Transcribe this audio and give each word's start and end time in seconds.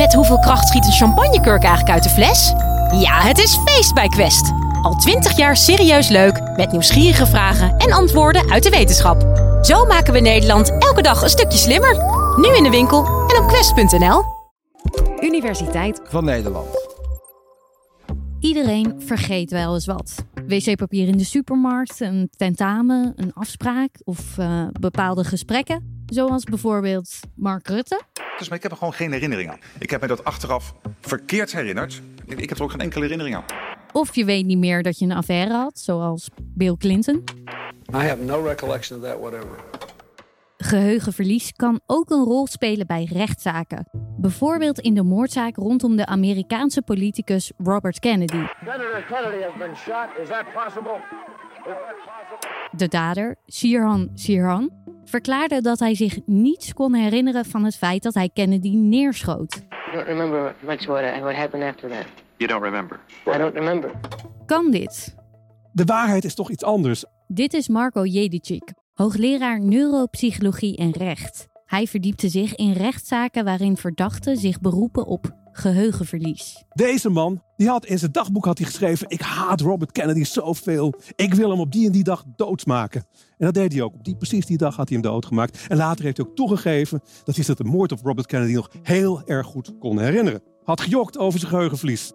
Met 0.00 0.14
hoeveel 0.14 0.38
kracht 0.38 0.68
schiet 0.68 0.84
een 0.86 0.92
champagnekurk 0.92 1.62
eigenlijk 1.62 1.90
uit 1.94 2.02
de 2.02 2.08
fles? 2.08 2.52
Ja, 3.00 3.20
het 3.20 3.38
is 3.38 3.58
feest 3.64 3.94
bij 3.94 4.08
Quest. 4.08 4.52
Al 4.82 4.94
twintig 4.94 5.36
jaar 5.36 5.56
serieus 5.56 6.08
leuk, 6.08 6.56
met 6.56 6.72
nieuwsgierige 6.72 7.26
vragen 7.26 7.76
en 7.76 7.92
antwoorden 7.92 8.50
uit 8.50 8.62
de 8.62 8.70
wetenschap. 8.70 9.20
Zo 9.62 9.84
maken 9.84 10.12
we 10.12 10.20
Nederland 10.20 10.70
elke 10.78 11.02
dag 11.02 11.22
een 11.22 11.28
stukje 11.28 11.58
slimmer. 11.58 11.96
Nu 12.36 12.56
in 12.56 12.62
de 12.62 12.70
winkel 12.70 13.04
en 13.04 13.42
op 13.42 13.48
quest.nl. 13.48 14.22
Universiteit 15.20 16.00
van 16.04 16.24
Nederland. 16.24 16.66
Iedereen 18.38 18.94
vergeet 18.98 19.50
wel 19.50 19.74
eens 19.74 19.86
wat. 19.86 20.24
Wc-papier 20.46 21.08
in 21.08 21.16
de 21.16 21.24
supermarkt, 21.24 22.00
een 22.00 22.30
tentamen, 22.36 23.12
een 23.16 23.32
afspraak 23.32 23.90
of 24.04 24.38
uh, 24.38 24.66
bepaalde 24.80 25.24
gesprekken. 25.24 26.02
Zoals 26.06 26.44
bijvoorbeeld 26.44 27.20
Mark 27.34 27.68
Rutte. 27.68 28.00
Dus, 28.40 28.48
maar 28.48 28.58
ik 28.58 28.62
heb 28.62 28.72
er 28.72 28.78
gewoon 28.78 28.94
geen 28.94 29.12
herinnering 29.12 29.50
aan. 29.50 29.58
Ik 29.78 29.90
heb 29.90 30.00
mij 30.00 30.08
dat 30.08 30.24
achteraf 30.24 30.74
verkeerd 31.00 31.52
herinnerd. 31.52 32.02
Ik 32.26 32.48
heb 32.48 32.58
er 32.58 32.64
ook 32.64 32.70
geen 32.70 32.80
enkele 32.80 33.02
herinnering 33.02 33.36
aan. 33.36 33.44
Of 33.92 34.14
je 34.14 34.24
weet 34.24 34.46
niet 34.46 34.58
meer 34.58 34.82
dat 34.82 34.98
je 34.98 35.04
een 35.04 35.12
affaire 35.12 35.54
had, 35.54 35.78
zoals 35.78 36.30
Bill 36.42 36.76
Clinton. 36.76 37.24
I 37.94 37.96
have 37.96 38.22
no 38.22 38.42
recollection 38.42 38.98
of 38.98 39.04
that 39.04 39.18
whatever. 39.18 39.64
Geheugenverlies 40.56 41.52
kan 41.52 41.80
ook 41.86 42.10
een 42.10 42.24
rol 42.24 42.46
spelen 42.46 42.86
bij 42.86 43.08
rechtszaken. 43.12 43.88
Bijvoorbeeld 44.16 44.78
in 44.78 44.94
de 44.94 45.02
moordzaak 45.02 45.56
rondom 45.56 45.96
de 45.96 46.06
Amerikaanse 46.06 46.82
politicus 46.82 47.52
Robert 47.56 47.98
Kennedy. 47.98 48.44
Senator 48.60 49.04
Kennedy 49.08 49.42
has 49.42 49.58
been 49.58 49.76
shot. 49.76 50.08
Is 50.22 50.28
that 50.28 50.44
possible? 50.52 51.00
De 52.76 52.88
dader, 52.88 53.36
Sirhan 53.46 54.10
Sirhan, 54.14 54.70
verklaarde 55.10 55.60
dat 55.60 55.78
hij 55.78 55.94
zich 55.94 56.18
niets 56.26 56.72
kon 56.72 56.94
herinneren 56.94 57.44
van 57.44 57.64
het 57.64 57.76
feit 57.76 58.02
dat 58.02 58.14
hij 58.14 58.30
Kennedy 58.32 58.74
neerschoot. 58.74 59.56
I 59.56 59.92
don't 59.92 60.06
remember 60.06 60.54
much 60.60 60.86
what, 60.86 61.20
what 61.20 61.34
happened 61.34 61.64
after 61.64 61.88
that. 61.88 62.06
You 62.36 62.50
don't 62.50 62.62
remember? 62.62 63.00
I 63.34 63.38
don't 63.38 63.54
remember. 63.54 63.90
Kan 64.46 64.70
dit? 64.70 65.16
De 65.72 65.84
waarheid 65.84 66.24
is 66.24 66.34
toch 66.34 66.50
iets 66.50 66.64
anders. 66.64 67.04
Dit 67.26 67.54
is 67.54 67.68
Marco 67.68 68.04
Jedicic, 68.04 68.72
hoogleraar 68.94 69.60
neuropsychologie 69.60 70.76
en 70.76 70.90
recht. 70.90 71.48
Hij 71.66 71.86
verdiepte 71.86 72.28
zich 72.28 72.54
in 72.54 72.72
rechtszaken 72.72 73.44
waarin 73.44 73.76
verdachten 73.76 74.36
zich 74.36 74.60
beroepen 74.60 75.06
op 75.06 75.39
geheugenverlies. 75.52 76.64
Deze 76.68 77.08
man 77.08 77.42
die 77.56 77.68
had 77.68 77.86
in 77.86 77.98
zijn 77.98 78.12
dagboek 78.12 78.44
had 78.44 78.58
hij 78.58 78.66
geschreven: 78.66 79.08
Ik 79.08 79.20
haat 79.20 79.60
Robert 79.60 79.92
Kennedy 79.92 80.24
zoveel. 80.24 80.94
Ik 81.16 81.34
wil 81.34 81.50
hem 81.50 81.60
op 81.60 81.72
die 81.72 81.86
en 81.86 81.92
die 81.92 82.04
dag 82.04 82.24
doodsmaken. 82.36 83.04
En 83.38 83.46
dat 83.46 83.54
deed 83.54 83.72
hij 83.72 83.82
ook. 83.82 83.94
Op 83.94 84.04
die, 84.04 84.16
precies 84.16 84.46
die 84.46 84.56
dag 84.56 84.76
had 84.76 84.88
hij 84.88 84.98
hem 84.98 85.10
doodgemaakt. 85.10 85.66
En 85.68 85.76
later 85.76 86.04
heeft 86.04 86.16
hij 86.16 86.26
ook 86.26 86.36
toegegeven 86.36 87.00
dat 87.24 87.34
hij 87.34 87.44
zich 87.44 87.56
de 87.56 87.64
moord 87.64 87.92
op 87.92 88.00
Robert 88.02 88.26
Kennedy 88.26 88.52
nog 88.52 88.70
heel 88.82 89.22
erg 89.24 89.46
goed 89.46 89.78
kon 89.78 89.98
herinneren. 90.00 90.42
Had 90.64 90.80
gejokt 90.80 91.18
over 91.18 91.38
zijn 91.38 91.50
geheugenverlies. 91.50 92.12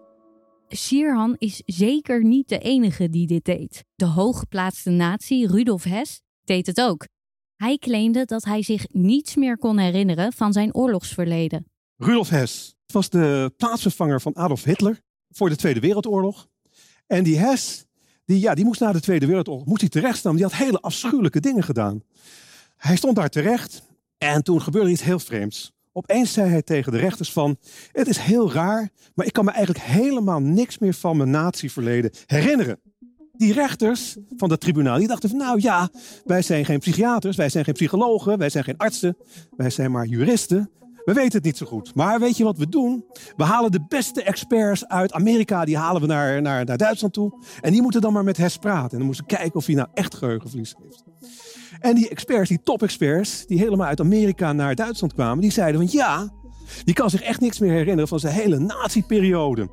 Sirhan 0.67 1.35
is 1.37 1.61
zeker 1.65 2.23
niet 2.23 2.49
de 2.49 2.59
enige 2.59 3.09
die 3.09 3.27
dit 3.27 3.45
deed. 3.45 3.83
De 3.95 4.05
hooggeplaatste 4.05 4.89
nazi 4.89 5.45
Rudolf 5.45 5.83
Hess 5.83 6.21
deed 6.43 6.67
het 6.67 6.81
ook. 6.81 7.07
Hij 7.55 7.77
claimde 7.77 8.25
dat 8.25 8.43
hij 8.43 8.63
zich 8.63 8.85
niets 8.89 9.35
meer 9.35 9.57
kon 9.57 9.77
herinneren 9.77 10.33
van 10.33 10.53
zijn 10.53 10.75
oorlogsverleden. 10.75 11.65
Rudolf 11.97 12.29
Hess 12.29 12.74
was 12.95 13.09
de 13.09 13.53
plaatsvervanger 13.57 14.21
van 14.21 14.35
Adolf 14.35 14.63
Hitler 14.63 15.01
voor 15.29 15.49
de 15.49 15.55
Tweede 15.55 15.79
Wereldoorlog. 15.79 16.47
En 17.07 17.23
die 17.23 17.37
Hess, 17.37 17.85
die, 18.25 18.39
ja, 18.39 18.55
die 18.55 18.65
moest 18.65 18.79
na 18.79 18.91
de 18.91 19.01
Tweede 19.01 19.25
Wereldoorlog 19.25 19.65
moest 19.65 19.81
hij 19.81 19.89
terecht 19.89 20.17
staan. 20.17 20.35
Die 20.35 20.43
had 20.43 20.53
hele 20.53 20.79
afschuwelijke 20.79 21.39
dingen 21.39 21.63
gedaan. 21.63 22.03
Hij 22.77 22.95
stond 22.95 23.15
daar 23.15 23.29
terecht 23.29 23.81
en 24.17 24.43
toen 24.43 24.61
gebeurde 24.61 24.89
iets 24.89 25.03
heel 25.03 25.19
vreemds. 25.19 25.73
Opeens 25.91 26.33
zei 26.33 26.49
hij 26.49 26.61
tegen 26.61 26.91
de 26.91 26.97
rechters 26.97 27.31
van, 27.31 27.57
het 27.91 28.07
is 28.07 28.17
heel 28.17 28.51
raar, 28.51 28.89
maar 29.13 29.25
ik 29.25 29.33
kan 29.33 29.45
me 29.45 29.51
eigenlijk 29.51 29.85
helemaal 29.85 30.39
niks 30.39 30.77
meer 30.77 30.93
van 30.93 31.17
mijn 31.17 31.29
natieverleden 31.29 32.11
herinneren. 32.25 32.79
Die 33.31 33.53
rechters 33.53 34.15
van 34.37 34.49
dat 34.49 34.59
tribunaal, 34.59 34.97
die 34.97 35.07
dachten 35.07 35.29
van, 35.29 35.37
nou 35.37 35.61
ja, 35.61 35.89
wij 36.25 36.41
zijn 36.41 36.65
geen 36.65 36.79
psychiaters, 36.79 37.35
wij 37.35 37.49
zijn 37.49 37.63
geen 37.63 37.73
psychologen, 37.73 38.37
wij 38.37 38.49
zijn 38.49 38.63
geen 38.63 38.77
artsen, 38.77 39.17
wij 39.57 39.69
zijn 39.69 39.91
maar 39.91 40.05
juristen. 40.05 40.69
We 41.05 41.13
weten 41.13 41.33
het 41.33 41.43
niet 41.43 41.57
zo 41.57 41.65
goed. 41.65 41.95
Maar 41.95 42.19
weet 42.19 42.37
je 42.37 42.43
wat 42.43 42.57
we 42.57 42.69
doen? 42.69 43.05
We 43.35 43.43
halen 43.43 43.71
de 43.71 43.85
beste 43.87 44.23
experts 44.23 44.87
uit 44.87 45.13
Amerika, 45.13 45.65
die 45.65 45.77
halen 45.77 46.01
we 46.01 46.07
naar, 46.07 46.41
naar, 46.41 46.65
naar 46.65 46.77
Duitsland 46.77 47.13
toe. 47.13 47.43
En 47.61 47.71
die 47.71 47.81
moeten 47.81 48.01
dan 48.01 48.13
maar 48.13 48.23
met 48.23 48.37
Hes 48.37 48.57
praten. 48.57 48.91
En 48.91 48.97
dan 48.97 49.05
moeten 49.05 49.25
ze 49.29 49.35
kijken 49.35 49.55
of 49.55 49.65
hij 49.65 49.75
nou 49.75 49.87
echt 49.93 50.15
geheugenverlies 50.15 50.75
heeft. 50.81 51.03
En 51.79 51.95
die 51.95 52.09
experts, 52.09 52.49
die 52.49 52.61
top-experts, 52.63 53.45
die 53.45 53.57
helemaal 53.57 53.87
uit 53.87 53.99
Amerika 53.99 54.53
naar 54.53 54.75
Duitsland 54.75 55.13
kwamen, 55.13 55.41
die 55.41 55.51
zeiden 55.51 55.81
van 55.81 55.99
ja, 55.99 56.33
die 56.83 56.93
kan 56.93 57.09
zich 57.09 57.21
echt 57.21 57.41
niks 57.41 57.59
meer 57.59 57.71
herinneren 57.71 58.07
van 58.07 58.19
zijn 58.19 58.33
hele 58.33 58.59
nazi-periode. 58.59 59.69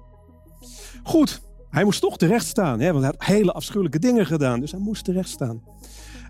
Goed, 1.03 1.43
hij 1.71 1.85
moest 1.85 2.01
toch 2.01 2.17
terecht 2.17 2.47
staan, 2.47 2.81
hè, 2.81 2.93
want 2.93 3.05
hij 3.05 3.15
had 3.17 3.27
hele 3.29 3.53
afschuwelijke 3.53 3.99
dingen 3.99 4.27
gedaan. 4.27 4.61
Dus 4.61 4.71
hij 4.71 4.81
moest 4.81 5.05
terecht 5.05 5.29
staan. 5.29 5.63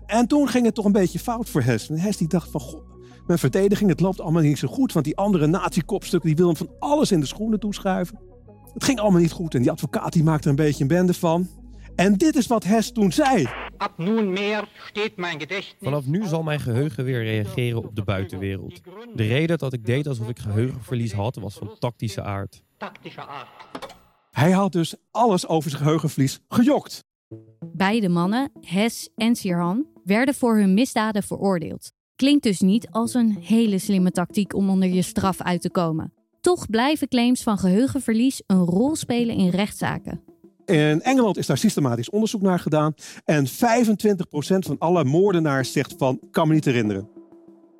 En 0.05 0.27
toen 0.27 0.47
ging 0.47 0.65
het 0.65 0.75
toch 0.75 0.85
een 0.85 0.91
beetje 0.91 1.19
fout 1.19 1.49
voor 1.49 1.61
Hes. 1.61 1.87
Hes 1.87 2.17
die 2.17 2.27
dacht 2.27 2.49
van, 2.51 2.61
god, 2.61 2.83
mijn 3.27 3.39
verdediging, 3.39 3.89
het 3.89 3.99
loopt 3.99 4.21
allemaal 4.21 4.41
niet 4.41 4.57
zo 4.57 4.67
goed. 4.67 4.93
Want 4.93 5.05
die 5.05 5.17
andere 5.17 5.47
nazi-kopstukken, 5.47 6.29
die 6.29 6.37
willen 6.37 6.55
hem 6.57 6.67
van 6.67 6.75
alles 6.89 7.11
in 7.11 7.19
de 7.19 7.25
schoenen 7.25 7.59
toeschuiven. 7.59 8.19
Het 8.73 8.83
ging 8.83 8.99
allemaal 8.99 9.21
niet 9.21 9.31
goed 9.31 9.55
en 9.55 9.61
die 9.61 9.71
advocaat 9.71 10.13
die 10.13 10.23
maakte 10.23 10.43
er 10.43 10.49
een 10.49 10.65
beetje 10.65 10.81
een 10.81 10.87
bende 10.87 11.13
van. 11.13 11.47
En 11.95 12.17
dit 12.17 12.35
is 12.35 12.47
wat 12.47 12.63
Hess 12.63 12.91
toen 12.91 13.11
zei. 13.11 13.47
Ab 13.77 13.97
meer 13.97 14.67
steht 14.89 15.15
mijn 15.15 15.39
gedächtnis. 15.39 15.75
Vanaf 15.81 16.05
nu 16.05 16.25
zal 16.25 16.43
mijn 16.43 16.59
geheugen 16.59 17.03
weer 17.03 17.23
reageren 17.23 17.83
op 17.83 17.95
de 17.95 18.03
buitenwereld. 18.03 18.81
De 19.15 19.23
reden 19.23 19.57
dat 19.57 19.73
ik 19.73 19.85
deed 19.85 20.07
alsof 20.07 20.29
ik 20.29 20.39
geheugenverlies 20.39 21.13
had, 21.13 21.35
was 21.35 21.53
van 21.53 21.75
tactische 21.79 22.21
aard. 22.21 22.63
Tactische 22.77 23.25
aard. 23.25 23.47
Hij 24.31 24.51
had 24.51 24.71
dus 24.71 24.95
alles 25.11 25.47
over 25.47 25.69
zijn 25.69 25.81
geheugenverlies 25.81 26.39
gejokt. 26.47 27.03
Beide 27.65 28.09
mannen, 28.09 28.51
Hess 28.61 29.09
en 29.15 29.35
Sirhan, 29.35 29.85
werden 30.03 30.33
voor 30.33 30.57
hun 30.57 30.73
misdaden 30.73 31.23
veroordeeld. 31.23 31.91
Klinkt 32.15 32.43
dus 32.43 32.59
niet 32.59 32.87
als 32.91 33.13
een 33.13 33.37
hele 33.41 33.79
slimme 33.79 34.11
tactiek 34.11 34.55
om 34.55 34.69
onder 34.69 34.89
je 34.89 35.01
straf 35.01 35.41
uit 35.41 35.61
te 35.61 35.69
komen. 35.69 36.13
Toch 36.41 36.69
blijven 36.69 37.07
claims 37.07 37.43
van 37.43 37.57
geheugenverlies 37.57 38.41
een 38.47 38.65
rol 38.65 38.95
spelen 38.95 39.35
in 39.35 39.49
rechtszaken. 39.49 40.21
In 40.65 41.01
Engeland 41.01 41.37
is 41.37 41.45
daar 41.45 41.57
systematisch 41.57 42.09
onderzoek 42.09 42.41
naar 42.41 42.59
gedaan. 42.59 42.93
En 43.25 43.47
25% 43.47 43.49
van 44.59 44.75
alle 44.77 45.03
moordenaars 45.03 45.71
zegt 45.71 45.93
van, 45.97 46.19
kan 46.31 46.47
me 46.47 46.53
niet 46.53 46.65
herinneren. 46.65 47.09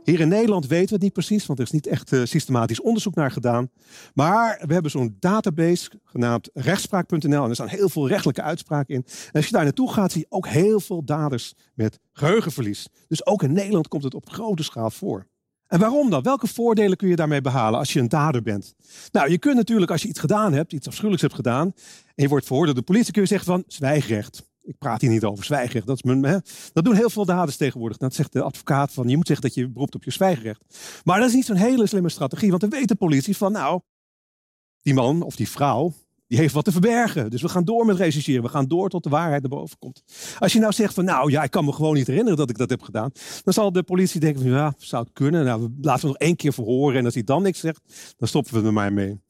Hier 0.03 0.19
in 0.19 0.27
Nederland 0.27 0.67
weten 0.67 0.87
we 0.87 0.93
het 0.93 1.03
niet 1.03 1.13
precies, 1.13 1.45
want 1.45 1.59
er 1.59 1.65
is 1.65 1.71
niet 1.71 1.87
echt 1.87 2.11
uh, 2.11 2.21
systematisch 2.23 2.81
onderzoek 2.81 3.15
naar 3.15 3.31
gedaan. 3.31 3.69
Maar 4.13 4.61
we 4.65 4.73
hebben 4.73 4.91
zo'n 4.91 5.17
database 5.19 5.91
genaamd 6.03 6.49
rechtspraak.nl 6.53 7.43
en 7.43 7.49
er 7.49 7.55
staan 7.55 7.67
heel 7.67 7.89
veel 7.89 8.07
rechtelijke 8.07 8.41
uitspraken 8.41 8.95
in. 8.95 9.03
En 9.05 9.31
als 9.31 9.45
je 9.45 9.51
daar 9.51 9.63
naartoe 9.63 9.91
gaat, 9.91 10.11
zie 10.11 10.21
je 10.21 10.35
ook 10.35 10.47
heel 10.47 10.79
veel 10.79 11.03
daders 11.05 11.53
met 11.73 11.99
geheugenverlies. 12.11 12.87
Dus 13.07 13.25
ook 13.25 13.43
in 13.43 13.53
Nederland 13.53 13.87
komt 13.87 14.03
het 14.03 14.13
op 14.13 14.29
grote 14.29 14.63
schaal 14.63 14.89
voor. 14.89 15.27
En 15.67 15.79
waarom 15.79 16.09
dan? 16.09 16.23
Welke 16.23 16.47
voordelen 16.47 16.97
kun 16.97 17.07
je 17.07 17.15
daarmee 17.15 17.41
behalen 17.41 17.79
als 17.79 17.93
je 17.93 17.99
een 17.99 18.09
dader 18.09 18.41
bent? 18.41 18.75
Nou, 19.11 19.29
je 19.29 19.37
kunt 19.37 19.55
natuurlijk 19.55 19.91
als 19.91 20.01
je 20.01 20.07
iets 20.07 20.19
gedaan 20.19 20.53
hebt, 20.53 20.73
iets 20.73 20.87
afschuwelijks 20.87 21.21
hebt 21.21 21.35
gedaan, 21.35 21.73
en 22.05 22.23
je 22.23 22.27
wordt 22.27 22.45
verhoord 22.45 22.67
door 22.67 22.75
de 22.75 22.81
politie, 22.81 23.13
kun 23.13 23.21
je 23.21 23.27
zeggen 23.27 23.47
van 23.47 23.63
zwijgrecht. 23.67 24.51
Ik 24.63 24.77
praat 24.77 25.01
hier 25.01 25.09
niet 25.09 25.23
over 25.23 25.43
zwijgrecht. 25.43 25.87
Dat, 25.87 25.95
is 25.95 26.03
mijn, 26.03 26.23
hè? 26.23 26.37
dat 26.73 26.83
doen 26.83 26.95
heel 26.95 27.09
veel 27.09 27.25
daders 27.25 27.57
tegenwoordig. 27.57 27.97
Dat 27.97 28.13
zegt 28.13 28.33
de 28.33 28.41
advocaat 28.41 28.93
van, 28.93 29.07
je 29.07 29.15
moet 29.15 29.27
zeggen 29.27 29.45
dat 29.45 29.55
je 29.55 29.69
beroept 29.69 29.95
op 29.95 30.03
je 30.03 30.11
zwijgrecht. 30.11 30.61
Maar 31.03 31.19
dat 31.19 31.27
is 31.27 31.35
niet 31.35 31.45
zo'n 31.45 31.55
hele 31.55 31.87
slimme 31.87 32.09
strategie, 32.09 32.49
want 32.49 32.61
dan 32.61 32.69
weet 32.69 32.87
de 32.87 32.95
politie 32.95 33.37
van, 33.37 33.51
nou, 33.51 33.81
die 34.81 34.93
man 34.93 35.21
of 35.21 35.35
die 35.35 35.49
vrouw, 35.49 35.93
die 36.27 36.41
heeft 36.41 36.53
wat 36.53 36.65
te 36.65 36.71
verbergen. 36.71 37.29
Dus 37.29 37.41
we 37.41 37.49
gaan 37.49 37.63
door 37.63 37.85
met 37.85 37.97
rechercheren. 37.97 38.43
We 38.43 38.49
gaan 38.49 38.67
door 38.67 38.89
tot 38.89 39.03
de 39.03 39.09
waarheid 39.09 39.41
naar 39.41 39.59
boven 39.59 39.77
komt. 39.79 40.03
Als 40.39 40.53
je 40.53 40.59
nou 40.59 40.73
zegt 40.73 40.93
van, 40.93 41.05
nou 41.05 41.31
ja, 41.31 41.43
ik 41.43 41.51
kan 41.51 41.65
me 41.65 41.71
gewoon 41.71 41.93
niet 41.93 42.07
herinneren 42.07 42.37
dat 42.37 42.49
ik 42.49 42.57
dat 42.57 42.69
heb 42.69 42.81
gedaan. 42.81 43.11
Dan 43.43 43.53
zal 43.53 43.71
de 43.71 43.83
politie 43.83 44.19
denken 44.19 44.41
van, 44.41 44.51
ja, 44.51 44.73
zou 44.77 45.03
het 45.03 45.13
kunnen? 45.13 45.45
Nou, 45.45 45.69
laten 45.81 46.01
we 46.01 46.07
nog 46.07 46.17
één 46.17 46.35
keer 46.35 46.53
verhoren. 46.53 46.97
En 46.97 47.05
als 47.05 47.13
hij 47.13 47.23
dan 47.23 47.43
niks 47.43 47.59
zegt, 47.59 48.13
dan 48.17 48.27
stoppen 48.27 48.53
we 48.53 48.67
er 48.67 48.73
maar 48.73 48.93
mee 48.93 49.21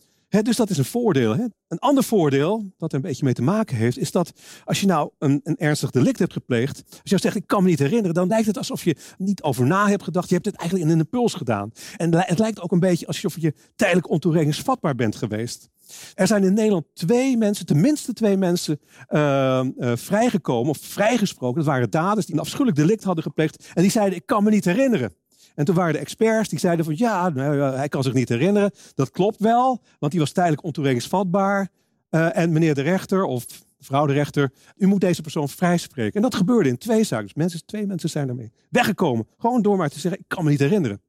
dus 0.41 0.55
dat 0.55 0.69
is 0.69 0.77
een 0.77 0.85
voordeel. 0.85 1.31
Een 1.67 1.79
ander 1.79 2.03
voordeel, 2.03 2.73
dat 2.77 2.91
er 2.91 2.95
een 2.95 3.03
beetje 3.03 3.25
mee 3.25 3.33
te 3.33 3.41
maken 3.41 3.75
heeft, 3.75 3.97
is 3.97 4.11
dat 4.11 4.31
als 4.63 4.81
je 4.81 4.87
nou 4.87 5.09
een, 5.17 5.39
een 5.43 5.57
ernstig 5.57 5.91
delict 5.91 6.19
hebt 6.19 6.33
gepleegd, 6.33 6.83
als 6.85 6.99
je 7.03 7.09
nou 7.09 7.21
zegt 7.21 7.35
ik 7.35 7.47
kan 7.47 7.63
me 7.63 7.69
niet 7.69 7.79
herinneren, 7.79 8.13
dan 8.13 8.27
lijkt 8.27 8.47
het 8.47 8.57
alsof 8.57 8.83
je 8.83 8.95
niet 9.17 9.43
over 9.43 9.65
na 9.65 9.87
hebt 9.87 10.03
gedacht. 10.03 10.27
Je 10.27 10.33
hebt 10.33 10.45
het 10.45 10.55
eigenlijk 10.55 10.89
in 10.89 10.95
een 10.95 11.05
impuls 11.05 11.33
gedaan. 11.33 11.71
En 11.97 12.15
het 12.15 12.39
lijkt 12.39 12.61
ook 12.61 12.71
een 12.71 12.79
beetje 12.79 13.07
alsof 13.07 13.39
je 13.39 13.53
tijdelijk 13.75 14.09
ontoerekeningsvatbaar 14.09 14.95
bent 14.95 15.15
geweest. 15.15 15.69
Er 16.15 16.27
zijn 16.27 16.43
in 16.43 16.53
Nederland 16.53 16.85
twee 16.93 17.37
mensen, 17.37 17.65
tenminste 17.65 18.13
twee 18.13 18.37
mensen, 18.37 18.79
uh, 19.09 19.63
uh, 19.77 19.91
vrijgekomen 19.95 20.69
of 20.69 20.77
vrijgesproken. 20.77 21.55
Dat 21.55 21.65
waren 21.65 21.89
daders 21.89 22.25
die 22.25 22.35
een 22.35 22.41
afschuwelijk 22.41 22.77
delict 22.77 23.03
hadden 23.03 23.23
gepleegd. 23.23 23.71
En 23.73 23.81
die 23.81 23.91
zeiden, 23.91 24.17
ik 24.17 24.25
kan 24.25 24.43
me 24.43 24.49
niet 24.49 24.65
herinneren. 24.65 25.13
En 25.55 25.65
toen 25.65 25.75
waren 25.75 25.93
de 25.93 25.99
experts 25.99 26.49
die 26.49 26.59
zeiden 26.59 26.85
van 26.85 26.93
ja, 26.97 27.29
nou, 27.29 27.75
hij 27.75 27.87
kan 27.87 28.03
zich 28.03 28.13
niet 28.13 28.29
herinneren. 28.29 28.71
Dat 28.93 29.11
klopt 29.11 29.39
wel, 29.39 29.81
want 29.99 30.11
die 30.11 30.21
was 30.21 30.31
tijdelijk 30.31 30.63
ontoerekeningsvatbaar. 30.63 31.69
Uh, 32.09 32.37
en 32.37 32.51
meneer 32.51 32.75
de 32.75 32.81
rechter 32.81 33.23
of 33.23 33.45
mevrouw 33.77 34.05
de 34.05 34.13
rechter, 34.13 34.51
u 34.75 34.87
moet 34.87 35.01
deze 35.01 35.21
persoon 35.21 35.49
vrijspreken. 35.49 36.13
En 36.13 36.21
dat 36.21 36.35
gebeurde 36.35 36.69
in 36.69 36.77
twee 36.77 37.03
zaken. 37.03 37.25
Dus 37.25 37.33
mensen, 37.33 37.65
twee 37.65 37.87
mensen 37.87 38.09
zijn 38.09 38.29
ermee 38.29 38.51
weggekomen. 38.69 39.27
Gewoon 39.37 39.61
door 39.61 39.77
maar 39.77 39.89
te 39.89 39.99
zeggen, 39.99 40.21
ik 40.21 40.27
kan 40.27 40.43
me 40.43 40.49
niet 40.49 40.59
herinneren. 40.59 41.01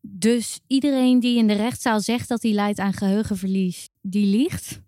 Dus 0.00 0.60
iedereen 0.66 1.20
die 1.20 1.38
in 1.38 1.46
de 1.46 1.54
rechtszaal 1.54 2.00
zegt 2.00 2.28
dat 2.28 2.42
hij 2.42 2.52
lijdt 2.52 2.78
aan 2.78 2.92
geheugenverlies, 2.92 3.88
die 4.00 4.26
liegt? 4.26 4.80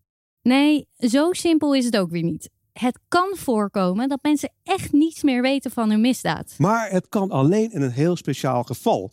Nee, 0.42 0.86
zo 0.98 1.32
simpel 1.32 1.74
is 1.74 1.84
het 1.84 1.96
ook 1.96 2.10
weer 2.10 2.22
niet. 2.22 2.50
Het 2.78 2.98
kan 3.08 3.36
voorkomen 3.36 4.08
dat 4.08 4.18
mensen 4.22 4.52
echt 4.62 4.92
niets 4.92 5.22
meer 5.22 5.42
weten 5.42 5.70
van 5.70 5.90
hun 5.90 6.00
misdaad. 6.00 6.54
Maar 6.58 6.90
het 6.90 7.08
kan 7.08 7.30
alleen 7.30 7.72
in 7.72 7.82
een 7.82 7.90
heel 7.90 8.16
speciaal 8.16 8.64
geval. 8.64 9.12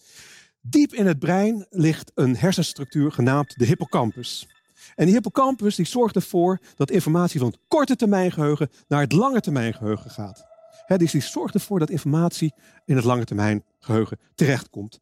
Diep 0.62 0.94
in 0.94 1.06
het 1.06 1.20
brein 1.20 1.66
ligt 1.70 2.12
een 2.16 2.38
hersenstructuur 2.38 3.12
genaamd 3.12 3.58
de 3.58 3.66
hippocampus. 3.66 4.48
En 4.96 5.06
die 5.06 5.14
hippocampus 5.14 5.76
die 5.76 5.86
zorgt 5.86 6.16
ervoor 6.16 6.60
dat 6.76 6.92
informatie 6.92 7.40
van 7.40 7.48
het 7.48 7.60
korte 7.68 7.96
termijn 7.96 8.32
geheugen 8.32 8.70
naar 8.88 9.02
het 9.02 9.12
lange 9.12 9.42
termijn 9.42 9.74
geheugen 9.74 10.12
gaat. 10.12 10.46
dus 10.88 11.12
die 11.12 11.22
zorgt 11.22 11.54
ervoor 11.54 11.80
dat 11.80 11.90
informatie 11.90 12.54
in 12.86 12.96
het 12.96 13.06
lange 13.06 13.26
termijn 13.26 13.64
geheugen 13.80 14.20
terechtkomt. 14.36 15.00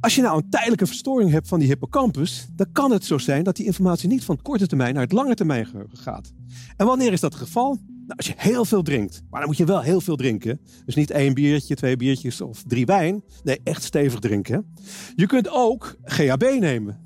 Als 0.00 0.14
je 0.14 0.22
nou 0.22 0.36
een 0.36 0.50
tijdelijke 0.50 0.86
verstoring 0.86 1.30
hebt 1.30 1.48
van 1.48 1.58
die 1.58 1.68
hippocampus, 1.68 2.46
dan 2.52 2.72
kan 2.72 2.90
het 2.90 3.04
zo 3.04 3.18
zijn 3.18 3.44
dat 3.44 3.56
die 3.56 3.66
informatie 3.66 4.08
niet 4.08 4.24
van 4.24 4.34
het 4.34 4.44
korte 4.44 4.66
termijn 4.66 4.94
naar 4.94 5.02
het 5.02 5.12
lange 5.12 5.34
termijn 5.34 5.66
geheugen 5.66 5.98
gaat. 5.98 6.32
En 6.76 6.86
wanneer 6.86 7.12
is 7.12 7.20
dat 7.20 7.32
het 7.32 7.42
geval? 7.42 7.78
Nou, 8.10 8.22
als 8.22 8.26
je 8.26 8.50
heel 8.50 8.64
veel 8.64 8.82
drinkt. 8.82 9.22
Maar 9.30 9.40
dan 9.40 9.48
moet 9.48 9.58
je 9.58 9.64
wel 9.64 9.80
heel 9.80 10.00
veel 10.00 10.16
drinken. 10.16 10.60
Dus 10.84 10.94
niet 10.94 11.10
één 11.10 11.34
biertje, 11.34 11.74
twee 11.74 11.96
biertjes 11.96 12.40
of 12.40 12.62
drie 12.66 12.86
wijn. 12.86 13.24
Nee, 13.42 13.60
echt 13.64 13.82
stevig 13.82 14.18
drinken. 14.18 14.74
Je 15.14 15.26
kunt 15.26 15.48
ook 15.48 15.96
GHB 16.02 16.42
nemen. 16.58 17.00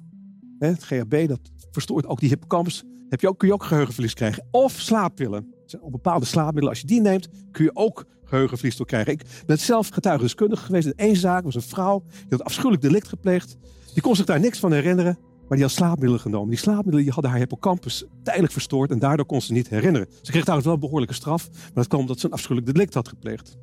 Het 0.59 0.85
GHB 0.85 1.29
dat 1.29 1.41
verstoort 1.71 2.07
ook 2.07 2.21
die 2.21 2.29
hippocampus. 2.29 2.85
Heb 3.09 3.21
je 3.21 3.29
ook, 3.29 3.39
kun 3.39 3.49
je 3.49 3.55
ook 3.55 3.65
geheugenverlies 3.65 4.15
krijgen. 4.15 4.47
Of 4.51 4.73
slaappillen. 4.73 5.55
Op 5.81 5.93
bepaalde 5.93 6.27
slaapmiddelen, 6.27 6.69
als 6.69 6.81
je 6.81 6.87
die 6.87 7.01
neemt, 7.01 7.29
kun 7.51 7.65
je 7.65 7.77
ook 7.77 8.05
geheugenverlies 8.25 8.77
door 8.77 8.87
krijgen. 8.87 9.13
Ik 9.13 9.23
ben 9.47 9.59
zelf 9.59 9.89
getuigendeskundige 9.89 10.65
geweest 10.65 10.87
in 10.87 10.97
één 10.97 11.17
zaak. 11.17 11.45
was 11.45 11.55
een 11.55 11.63
vrouw, 11.63 12.03
die 12.09 12.27
had 12.29 12.45
afschuwelijk 12.45 12.83
delict 12.83 13.09
gepleegd. 13.09 13.57
Die 13.93 14.03
kon 14.03 14.17
zich 14.17 14.27
daar 14.27 14.41
niks 14.41 14.59
van 14.59 14.73
herinneren. 14.73 15.19
Maar 15.49 15.59
die 15.59 15.67
had 15.67 15.77
slaapmiddelen 15.77 16.21
genomen. 16.21 16.49
Die 16.49 16.59
slaapmiddelen 16.59 17.03
die 17.03 17.13
hadden 17.13 17.31
haar 17.31 17.41
hippocampus 17.41 18.05
tijdelijk 18.23 18.53
verstoord. 18.53 18.91
En 18.91 18.99
daardoor 18.99 19.27
kon 19.27 19.43
ze 19.43 19.53
niet 19.53 19.69
herinneren. 19.69 20.09
Ze 20.23 20.31
kreeg 20.31 20.43
trouwens 20.43 20.67
wel 20.67 20.75
een 20.75 20.81
behoorlijke 20.81 21.15
straf. 21.15 21.49
Maar 21.51 21.71
dat 21.75 21.87
kwam 21.87 22.01
omdat 22.01 22.21
ze 22.21 22.27
een 22.27 22.33
afschuwelijk 22.33 22.73
delict 22.73 22.95
had 22.95 23.09
gepleegd. 23.09 23.57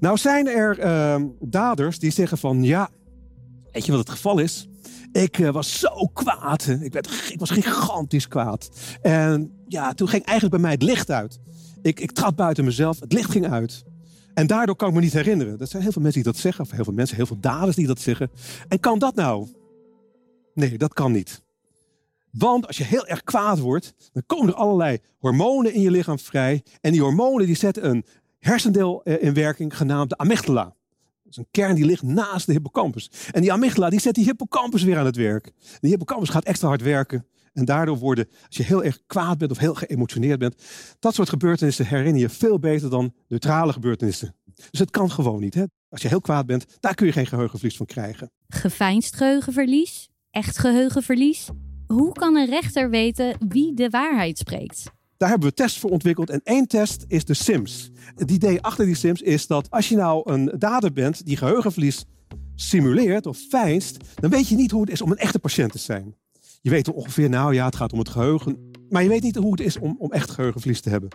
Nou 0.00 0.16
zijn 0.16 0.46
er 0.46 0.78
uh, 0.84 1.28
daders 1.40 1.98
die 1.98 2.10
zeggen 2.10 2.38
van 2.38 2.62
ja, 2.62 2.88
weet 3.72 3.84
je 3.86 3.90
wat 3.90 4.00
het 4.00 4.10
geval 4.10 4.38
is? 4.38 4.68
Ik 5.12 5.38
uh, 5.38 5.50
was 5.50 5.78
zo 5.78 6.10
kwaad. 6.12 6.66
Ik, 6.80 6.92
werd, 6.92 7.30
ik 7.32 7.38
was 7.38 7.50
gigantisch 7.50 8.28
kwaad. 8.28 8.70
En 9.02 9.52
ja, 9.68 9.94
toen 9.94 10.08
ging 10.08 10.24
eigenlijk 10.24 10.54
bij 10.54 10.62
mij 10.62 10.72
het 10.72 10.82
licht 10.82 11.10
uit. 11.10 11.40
Ik, 11.82 12.00
ik 12.00 12.12
trad 12.12 12.36
buiten 12.36 12.64
mezelf, 12.64 13.00
het 13.00 13.12
licht 13.12 13.30
ging 13.30 13.50
uit. 13.50 13.84
En 14.34 14.46
daardoor 14.46 14.76
kan 14.76 14.88
ik 14.88 14.94
me 14.94 15.00
niet 15.00 15.12
herinneren. 15.12 15.58
Dat 15.58 15.68
zijn 15.68 15.82
heel 15.82 15.92
veel 15.92 16.02
mensen 16.02 16.22
die 16.22 16.32
dat 16.32 16.40
zeggen. 16.40 16.64
Of 16.64 16.70
heel 16.70 16.84
veel 16.84 16.92
mensen, 16.92 17.16
heel 17.16 17.26
veel 17.26 17.40
daders 17.40 17.76
die 17.76 17.86
dat 17.86 18.00
zeggen. 18.00 18.30
En 18.68 18.80
kan 18.80 18.98
dat 18.98 19.14
nou? 19.14 19.46
Nee, 20.58 20.78
dat 20.78 20.92
kan 20.92 21.12
niet. 21.12 21.42
Want 22.30 22.66
als 22.66 22.76
je 22.76 22.84
heel 22.84 23.06
erg 23.06 23.22
kwaad 23.24 23.58
wordt, 23.58 23.94
dan 24.12 24.22
komen 24.26 24.48
er 24.48 24.54
allerlei 24.54 24.98
hormonen 25.18 25.74
in 25.74 25.80
je 25.80 25.90
lichaam 25.90 26.18
vrij. 26.18 26.62
En 26.80 26.92
die 26.92 27.00
hormonen 27.00 27.46
die 27.46 27.56
zetten 27.56 27.88
een 27.88 28.04
hersendeel 28.38 29.02
eh, 29.02 29.22
in 29.22 29.34
werking 29.34 29.76
genaamd 29.76 30.08
de 30.10 30.16
amygdala. 30.16 30.64
Dat 30.64 31.32
is 31.32 31.36
een 31.36 31.46
kern 31.50 31.74
die 31.74 31.84
ligt 31.84 32.02
naast 32.02 32.46
de 32.46 32.52
hippocampus. 32.52 33.10
En 33.30 33.40
die 33.40 33.52
amygdala 33.52 33.90
die 33.90 34.00
zet 34.00 34.14
die 34.14 34.24
hippocampus 34.24 34.82
weer 34.82 34.98
aan 34.98 35.06
het 35.06 35.16
werk. 35.16 35.52
Die 35.80 35.90
hippocampus 35.90 36.28
gaat 36.28 36.44
extra 36.44 36.68
hard 36.68 36.82
werken. 36.82 37.26
En 37.52 37.64
daardoor 37.64 37.98
worden, 37.98 38.28
als 38.46 38.56
je 38.56 38.62
heel 38.62 38.84
erg 38.84 39.00
kwaad 39.06 39.38
bent 39.38 39.50
of 39.50 39.58
heel 39.58 39.74
geëmotioneerd 39.74 40.38
bent, 40.38 40.62
dat 40.98 41.14
soort 41.14 41.28
gebeurtenissen 41.28 41.86
herinner 41.86 42.20
je 42.20 42.28
veel 42.28 42.58
beter 42.58 42.90
dan 42.90 43.14
neutrale 43.28 43.72
gebeurtenissen. 43.72 44.34
Dus 44.70 44.80
het 44.80 44.90
kan 44.90 45.10
gewoon 45.10 45.40
niet. 45.40 45.54
Hè? 45.54 45.64
Als 45.88 46.02
je 46.02 46.08
heel 46.08 46.20
kwaad 46.20 46.46
bent, 46.46 46.66
daar 46.80 46.94
kun 46.94 47.06
je 47.06 47.12
geen 47.12 47.26
geheugenverlies 47.26 47.76
van 47.76 47.86
krijgen. 47.86 48.30
Geveinsd 48.48 49.16
geheugenverlies? 49.16 50.10
Echt 50.38 50.58
geheugenverlies? 50.58 51.48
Hoe 51.86 52.12
kan 52.12 52.36
een 52.36 52.46
rechter 52.46 52.90
weten 52.90 53.36
wie 53.48 53.74
de 53.74 53.88
waarheid 53.90 54.38
spreekt? 54.38 54.84
Daar 55.16 55.28
hebben 55.28 55.48
we 55.48 55.54
tests 55.54 55.78
voor 55.78 55.90
ontwikkeld. 55.90 56.30
En 56.30 56.40
één 56.44 56.66
test 56.66 57.04
is 57.08 57.24
de 57.24 57.34
SIMS. 57.34 57.90
Het 58.14 58.30
idee 58.30 58.62
achter 58.62 58.84
die 58.84 58.94
SIMS 58.94 59.22
is 59.22 59.46
dat 59.46 59.70
als 59.70 59.88
je 59.88 59.96
nou 59.96 60.32
een 60.32 60.52
dader 60.58 60.92
bent 60.92 61.26
die 61.26 61.36
geheugenverlies 61.36 62.04
simuleert 62.54 63.26
of 63.26 63.38
feinst, 63.38 63.96
dan 64.14 64.30
weet 64.30 64.48
je 64.48 64.56
niet 64.56 64.70
hoe 64.70 64.80
het 64.80 64.90
is 64.90 65.02
om 65.02 65.10
een 65.10 65.16
echte 65.16 65.38
patiënt 65.38 65.72
te 65.72 65.78
zijn. 65.78 66.14
Je 66.60 66.70
weet 66.70 66.92
ongeveer, 66.92 67.28
nou 67.28 67.54
ja, 67.54 67.64
het 67.64 67.76
gaat 67.76 67.92
om 67.92 67.98
het 67.98 68.08
geheugen. 68.08 68.70
Maar 68.88 69.02
je 69.02 69.08
weet 69.08 69.22
niet 69.22 69.36
hoe 69.36 69.50
het 69.50 69.60
is 69.60 69.78
om, 69.78 69.96
om 69.98 70.12
echt 70.12 70.30
geheugenverlies 70.30 70.80
te 70.80 70.90
hebben. 70.90 71.08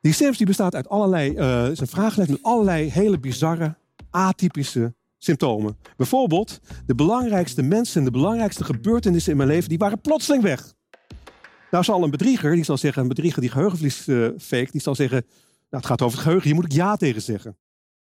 Die 0.00 0.12
SIMS 0.12 0.36
die 0.36 0.46
bestaat 0.46 0.74
uit 0.74 0.88
allerlei, 0.88 1.30
uh, 1.30 1.64
een 1.74 1.86
vragenlijst 1.86 2.32
met 2.32 2.42
allerlei 2.42 2.90
hele 2.90 3.20
bizarre, 3.20 3.76
atypische 4.10 4.94
symptomen. 5.24 5.76
Bijvoorbeeld, 5.96 6.60
de 6.86 6.94
belangrijkste 6.94 7.62
mensen, 7.62 8.04
de 8.04 8.10
belangrijkste 8.10 8.64
gebeurtenissen 8.64 9.30
in 9.30 9.36
mijn 9.36 9.48
leven, 9.48 9.68
die 9.68 9.78
waren 9.78 10.00
plotseling 10.00 10.42
weg. 10.42 10.74
Nou 11.70 11.84
zal 11.84 12.02
een 12.02 12.10
bedrieger, 12.10 12.54
die 12.54 12.64
zal 12.64 12.76
zeggen, 12.76 13.02
een 13.02 13.08
bedrieger 13.08 13.40
die 13.40 13.50
geheugenverlies 13.50 14.06
uh, 14.06 14.28
fake, 14.38 14.68
die 14.70 14.80
zal 14.80 14.94
zeggen, 14.94 15.24
nou, 15.28 15.82
het 15.82 15.86
gaat 15.86 16.02
over 16.02 16.16
het 16.16 16.22
geheugen, 16.22 16.46
hier 16.46 16.54
moet 16.54 16.64
ik 16.64 16.72
ja 16.72 16.96
tegen 16.96 17.22
zeggen. 17.22 17.56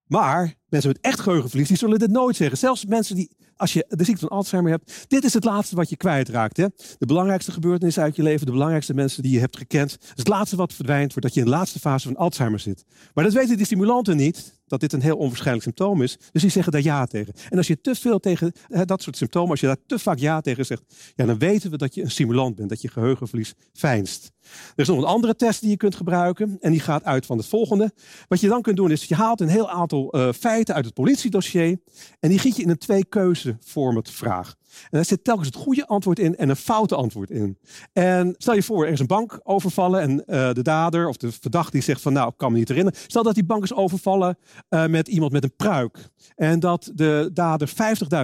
Maar 0.07 0.55
mensen 0.69 0.91
met 0.91 1.01
echt 1.01 1.19
geheugenverlies, 1.19 1.67
die 1.67 1.77
zullen 1.77 1.99
dit 1.99 2.11
nooit 2.11 2.35
zeggen. 2.35 2.57
Zelfs 2.57 2.85
mensen 2.85 3.15
die 3.15 3.35
als 3.57 3.73
je 3.73 3.85
de 3.87 4.03
ziekte 4.03 4.27
van 4.27 4.37
Alzheimer 4.37 4.71
hebt, 4.71 5.05
dit 5.07 5.23
is 5.23 5.33
het 5.33 5.43
laatste 5.43 5.75
wat 5.75 5.89
je 5.89 5.97
kwijtraakt. 5.97 6.57
Hè? 6.57 6.67
De 6.97 7.05
belangrijkste 7.05 7.51
gebeurtenissen 7.51 8.03
uit 8.03 8.15
je 8.15 8.23
leven, 8.23 8.45
de 8.45 8.51
belangrijkste 8.51 8.93
mensen 8.93 9.23
die 9.23 9.31
je 9.31 9.39
hebt 9.39 9.57
gekend. 9.57 9.97
is 10.01 10.09
het 10.15 10.27
laatste 10.27 10.55
wat 10.55 10.73
verdwijnt, 10.73 11.13
voordat 11.13 11.33
je 11.33 11.39
in 11.39 11.45
de 11.45 11.51
laatste 11.51 11.79
fase 11.79 12.07
van 12.07 12.17
Alzheimer 12.17 12.59
zit. 12.59 12.85
Maar 13.13 13.23
dat 13.23 13.33
weten 13.33 13.57
die 13.57 13.65
stimulanten 13.65 14.17
niet, 14.17 14.56
dat 14.67 14.79
dit 14.79 14.93
een 14.93 15.01
heel 15.01 15.17
onwaarschijnlijk 15.17 15.63
symptoom 15.63 16.01
is. 16.01 16.17
Dus 16.31 16.41
die 16.41 16.51
zeggen 16.51 16.71
daar 16.71 16.81
ja 16.81 17.05
tegen. 17.05 17.33
En 17.49 17.57
als 17.57 17.67
je 17.67 17.81
te 17.81 17.95
veel 17.95 18.19
tegen 18.19 18.51
dat 18.85 19.01
soort 19.01 19.17
symptomen, 19.17 19.49
als 19.49 19.59
je 19.59 19.65
daar 19.65 19.77
te 19.85 19.99
vaak 19.99 20.17
ja 20.17 20.41
tegen 20.41 20.65
zegt, 20.65 20.83
ja, 21.15 21.25
dan 21.25 21.37
weten 21.37 21.71
we 21.71 21.77
dat 21.77 21.95
je 21.95 22.01
een 22.01 22.11
stimulant 22.11 22.55
bent, 22.55 22.69
dat 22.69 22.81
je 22.81 22.87
geheugenverlies 22.87 23.53
fijnst. 23.73 24.31
Er 24.41 24.81
is 24.81 24.87
nog 24.87 24.97
een 24.97 25.03
andere 25.03 25.35
test 25.35 25.61
die 25.61 25.69
je 25.69 25.77
kunt 25.77 25.95
gebruiken 25.95 26.57
en 26.59 26.71
die 26.71 26.79
gaat 26.79 27.03
uit 27.03 27.25
van 27.25 27.37
het 27.37 27.47
volgende. 27.47 27.91
Wat 28.27 28.39
je 28.39 28.47
dan 28.47 28.61
kunt 28.61 28.77
doen 28.77 28.91
is, 28.91 29.03
je 29.03 29.15
haalt 29.15 29.41
een 29.41 29.47
heel 29.47 29.69
aantal 29.69 30.15
uh, 30.15 30.31
feiten 30.33 30.75
uit 30.75 30.85
het 30.85 30.93
politiedossier 30.93 31.79
en 32.19 32.29
die 32.29 32.39
giet 32.39 32.55
je 32.55 32.61
in 32.61 32.69
een 32.69 32.77
twee 32.77 33.05
keuze 33.05 33.57
format 33.63 34.11
vraag. 34.11 34.55
En 34.81 34.89
daar 34.89 35.05
zit 35.05 35.23
telkens 35.23 35.47
het 35.47 35.55
goede 35.55 35.87
antwoord 35.87 36.19
in 36.19 36.35
en 36.35 36.49
een 36.49 36.55
foute 36.55 36.95
antwoord 36.95 37.29
in. 37.29 37.57
En 37.93 38.35
stel 38.37 38.53
je 38.53 38.63
voor, 38.63 38.85
er 38.85 38.91
is 38.91 38.99
een 38.99 39.07
bank 39.07 39.39
overvallen 39.43 40.01
en 40.01 40.11
uh, 40.11 40.53
de 40.53 40.61
dader 40.61 41.07
of 41.07 41.17
de 41.17 41.31
verdachte 41.31 41.71
die 41.71 41.81
zegt 41.81 42.01
van 42.01 42.13
nou, 42.13 42.29
ik 42.29 42.37
kan 42.37 42.51
me 42.51 42.57
niet 42.57 42.67
herinneren. 42.67 42.99
Stel 43.07 43.23
dat 43.23 43.35
die 43.35 43.45
bank 43.45 43.63
is 43.63 43.73
overvallen 43.73 44.37
uh, 44.69 44.85
met 44.85 45.07
iemand 45.07 45.31
met 45.31 45.43
een 45.43 45.55
pruik. 45.55 46.09
En 46.35 46.59
dat 46.59 46.91
de 46.93 47.29
dader 47.33 47.69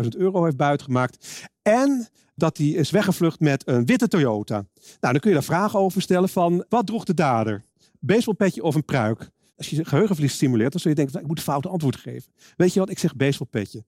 50.000 0.04 0.08
euro 0.18 0.44
heeft 0.44 0.58
buitgemaakt. 0.58 1.48
En 1.62 2.08
dat 2.36 2.58
hij 2.58 2.68
is 2.68 2.90
weggevlucht 2.90 3.40
met 3.40 3.68
een 3.68 3.86
witte 3.86 4.08
Toyota. 4.08 4.56
Nou, 4.56 4.66
dan 5.00 5.20
kun 5.20 5.30
je 5.30 5.36
daar 5.36 5.46
vragen 5.46 5.80
over 5.80 6.02
stellen 6.02 6.30
van 6.30 6.66
wat 6.70 6.88
droeg 6.88 7.04
de 7.04 7.14
dader? 7.14 7.64
Baseballpetje 8.00 8.64
of 8.64 8.76
een 8.76 8.86
pruik? 8.86 9.30
Als 9.58 9.70
je 9.70 9.86
geheugenverlies 9.86 10.34
stimuleert, 10.34 10.72
dan 10.72 10.82
zul 10.82 10.92
je 10.92 10.98
denken, 10.98 11.20
ik 11.20 11.28
moet 11.28 11.38
een 11.38 11.44
foute 11.44 11.70
antwoord 11.70 11.96
geven. 11.96 12.32
Weet 12.56 12.74
je 12.74 12.80
wat, 12.80 12.90
ik 12.90 13.00
zeg 13.00 13.16
baseballpetje. 13.16 13.84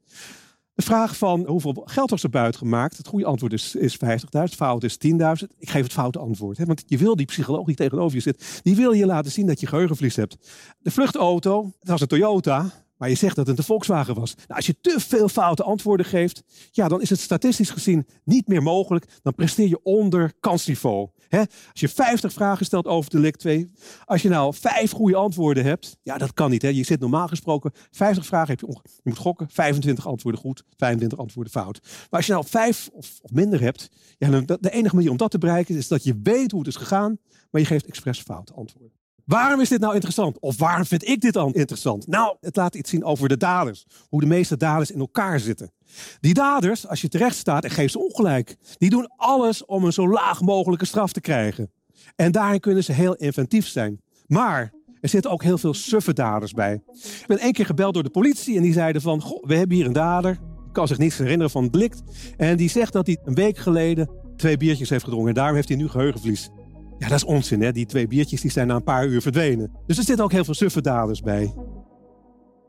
De 0.75 0.81
vraag 0.81 1.17
van 1.17 1.45
hoeveel 1.45 1.81
geld 1.85 2.09
was 2.09 2.23
er 2.23 2.29
buiten 2.29 2.59
gemaakt? 2.59 2.97
Het 2.97 3.07
goede 3.07 3.25
antwoord 3.25 3.53
is, 3.53 3.75
is 3.75 3.97
50.000, 4.05 4.43
fout 4.55 4.83
is 4.83 4.97
10.000. 5.07 5.09
Ik 5.57 5.69
geef 5.69 5.83
het 5.83 5.91
foute 5.91 6.19
antwoord. 6.19 6.57
Hè? 6.57 6.65
Want 6.65 6.83
je 6.85 6.97
wil 6.97 7.15
die 7.15 7.25
psycholoog 7.25 7.65
die 7.65 7.75
tegenover 7.75 8.15
je 8.15 8.21
zit, 8.21 8.59
die 8.63 8.75
wil 8.75 8.91
je 8.91 9.05
laten 9.05 9.31
zien 9.31 9.47
dat 9.47 9.59
je 9.59 9.67
geheugenverlies 9.67 10.15
hebt. 10.15 10.37
De 10.79 10.91
vluchtauto, 10.91 11.71
het 11.79 11.89
was 11.89 12.01
een 12.01 12.07
Toyota, 12.07 12.71
maar 12.97 13.09
je 13.09 13.15
zegt 13.15 13.35
dat 13.35 13.47
het 13.47 13.57
een 13.57 13.63
Volkswagen 13.63 14.15
was. 14.15 14.35
Nou, 14.35 14.47
als 14.47 14.65
je 14.65 14.75
te 14.81 14.95
veel 14.99 15.29
foute 15.29 15.63
antwoorden 15.63 16.05
geeft, 16.05 16.43
ja, 16.71 16.87
dan 16.87 17.01
is 17.01 17.09
het 17.09 17.19
statistisch 17.19 17.69
gezien 17.69 18.07
niet 18.23 18.47
meer 18.47 18.63
mogelijk. 18.63 19.05
Dan 19.21 19.35
presteer 19.35 19.67
je 19.67 19.83
onder 19.83 20.33
kansniveau. 20.39 21.09
Als 21.39 21.79
je 21.79 21.89
50 21.89 22.33
vragen 22.33 22.65
stelt 22.65 22.87
over 22.87 23.09
de 23.09 23.19
LIC 23.19 23.35
2, 23.35 23.71
als 24.05 24.21
je 24.21 24.29
nou 24.29 24.53
vijf 24.53 24.91
goede 24.91 25.15
antwoorden 25.15 25.63
hebt, 25.63 25.97
ja, 26.03 26.17
dat 26.17 26.33
kan 26.33 26.49
niet. 26.49 26.61
Je 26.61 26.83
zit 26.83 26.99
normaal 26.99 27.27
gesproken 27.27 27.71
50 27.91 28.25
vragen, 28.25 28.49
heb 28.49 28.59
je, 28.59 28.79
je 28.83 29.01
moet 29.03 29.17
gokken, 29.17 29.47
25 29.51 30.07
antwoorden 30.07 30.41
goed, 30.41 30.63
25 30.77 31.17
antwoorden 31.17 31.51
fout. 31.51 31.79
Maar 31.83 32.07
als 32.09 32.25
je 32.25 32.31
nou 32.31 32.45
vijf 32.47 32.89
of, 32.93 33.19
of 33.21 33.31
minder 33.31 33.61
hebt, 33.61 33.89
ja, 34.17 34.41
dan, 34.41 34.57
de 34.61 34.71
enige 34.71 34.95
manier 34.95 35.11
om 35.11 35.17
dat 35.17 35.31
te 35.31 35.37
bereiken 35.37 35.75
is 35.75 35.87
dat 35.87 36.03
je 36.03 36.19
weet 36.23 36.51
hoe 36.51 36.59
het 36.59 36.69
is 36.69 36.75
gegaan, 36.75 37.17
maar 37.51 37.61
je 37.61 37.67
geeft 37.67 37.85
expres 37.85 38.21
foute 38.21 38.53
antwoorden. 38.53 39.04
Waarom 39.25 39.61
is 39.61 39.69
dit 39.69 39.79
nou 39.79 39.93
interessant? 39.93 40.39
Of 40.39 40.57
waarom 40.57 40.85
vind 40.85 41.07
ik 41.07 41.21
dit 41.21 41.33
dan 41.33 41.53
interessant? 41.53 42.07
Nou, 42.07 42.35
het 42.41 42.55
laat 42.55 42.75
iets 42.75 42.89
zien 42.89 43.03
over 43.03 43.29
de 43.29 43.37
daders. 43.37 43.85
Hoe 44.09 44.19
de 44.19 44.25
meeste 44.25 44.57
daders 44.57 44.91
in 44.91 44.99
elkaar 44.99 45.39
zitten. 45.39 45.71
Die 46.19 46.33
daders, 46.33 46.87
als 46.87 47.01
je 47.01 47.07
terecht 47.07 47.35
staat 47.35 47.63
en 47.63 47.69
geeft 47.69 47.91
ze 47.91 47.99
ongelijk, 47.99 48.55
die 48.77 48.89
doen 48.89 49.11
alles 49.15 49.65
om 49.65 49.83
een 49.83 49.93
zo 49.93 50.09
laag 50.09 50.41
mogelijke 50.41 50.85
straf 50.85 51.11
te 51.11 51.21
krijgen. 51.21 51.71
En 52.15 52.31
daarin 52.31 52.59
kunnen 52.59 52.83
ze 52.83 52.91
heel 52.91 53.15
inventief 53.15 53.67
zijn. 53.67 54.01
Maar 54.27 54.73
er 55.01 55.09
zitten 55.09 55.31
ook 55.31 55.43
heel 55.43 55.57
veel 55.57 55.73
suffe 55.73 56.13
daders 56.13 56.53
bij. 56.53 56.73
Ik 56.93 57.23
ben 57.27 57.39
één 57.39 57.53
keer 57.53 57.65
gebeld 57.65 57.93
door 57.93 58.03
de 58.03 58.09
politie 58.09 58.55
en 58.55 58.61
die 58.61 58.73
zeiden 58.73 59.01
van, 59.01 59.21
goh, 59.21 59.43
we 59.43 59.55
hebben 59.55 59.75
hier 59.75 59.85
een 59.85 59.93
dader. 59.93 60.39
Kan 60.71 60.87
zich 60.87 60.97
niets 60.97 61.17
herinneren 61.17 61.51
van 61.51 61.63
het 61.63 61.73
delict. 61.73 62.01
En 62.37 62.57
die 62.57 62.69
zegt 62.69 62.93
dat 62.93 63.07
hij 63.07 63.17
een 63.23 63.35
week 63.35 63.57
geleden 63.57 64.09
twee 64.35 64.57
biertjes 64.57 64.89
heeft 64.89 65.03
gedronken. 65.03 65.29
En 65.29 65.35
daarom 65.35 65.55
heeft 65.55 65.67
hij 65.67 65.77
nu 65.77 65.87
geheugenverlies. 65.87 66.49
Ja, 66.97 67.07
dat 67.07 67.17
is 67.17 67.25
onzin. 67.25 67.61
Hè? 67.61 67.71
Die 67.71 67.85
twee 67.85 68.07
biertjes 68.07 68.41
die 68.41 68.51
zijn 68.51 68.67
na 68.67 68.75
een 68.75 68.83
paar 68.83 69.07
uur 69.07 69.21
verdwenen. 69.21 69.71
Dus 69.85 69.97
er 69.97 70.03
zitten 70.03 70.25
ook 70.25 70.31
heel 70.31 70.43
veel 70.43 70.53
suffe 70.53 70.81
daders 70.81 71.21
bij. 71.21 71.53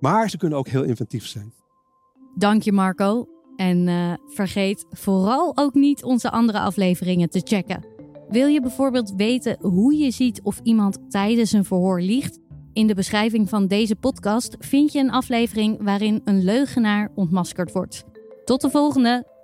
Maar 0.00 0.30
ze 0.30 0.36
kunnen 0.36 0.58
ook 0.58 0.68
heel 0.68 0.82
inventief 0.82 1.26
zijn. 1.26 1.52
Dank 2.34 2.62
je 2.62 2.72
Marco. 2.72 3.26
En 3.56 3.86
uh, 3.86 4.12
vergeet 4.26 4.86
vooral 4.90 5.56
ook 5.56 5.74
niet 5.74 6.04
onze 6.04 6.30
andere 6.30 6.58
afleveringen 6.58 7.30
te 7.30 7.40
checken. 7.44 7.86
Wil 8.28 8.46
je 8.46 8.60
bijvoorbeeld 8.60 9.12
weten 9.16 9.56
hoe 9.60 9.94
je 9.94 10.10
ziet 10.10 10.40
of 10.42 10.60
iemand 10.62 10.98
tijdens 11.10 11.52
een 11.52 11.64
verhoor 11.64 12.00
liegt? 12.00 12.38
In 12.72 12.86
de 12.86 12.94
beschrijving 12.94 13.48
van 13.48 13.66
deze 13.66 13.96
podcast 13.96 14.56
vind 14.58 14.92
je 14.92 14.98
een 14.98 15.10
aflevering 15.10 15.82
waarin 15.82 16.20
een 16.24 16.44
leugenaar 16.44 17.10
ontmaskerd 17.14 17.72
wordt. 17.72 18.04
Tot 18.44 18.60
de 18.60 18.70
volgende! 18.70 19.35